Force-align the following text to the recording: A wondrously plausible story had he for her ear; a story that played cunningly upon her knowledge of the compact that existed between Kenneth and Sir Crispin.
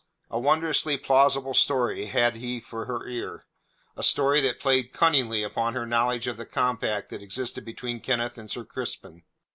A 0.31 0.39
wondrously 0.39 0.97
plausible 0.97 1.53
story 1.53 2.05
had 2.07 2.37
he 2.37 2.59
for 2.59 2.85
her 2.85 3.05
ear; 3.05 3.45
a 3.95 4.01
story 4.01 4.41
that 4.41 4.59
played 4.59 4.93
cunningly 4.93 5.43
upon 5.43 5.75
her 5.75 5.85
knowledge 5.85 6.25
of 6.25 6.37
the 6.37 6.45
compact 6.47 7.11
that 7.11 7.21
existed 7.21 7.63
between 7.65 7.99
Kenneth 7.99 8.35
and 8.35 8.49
Sir 8.49 8.65
Crispin. 8.65 9.21